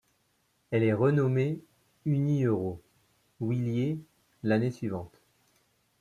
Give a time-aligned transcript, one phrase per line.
[0.71, 1.59] Elle est renommée
[2.07, 2.81] Unieuro
[3.39, 3.99] Wilier
[4.41, 5.13] l'année suivante.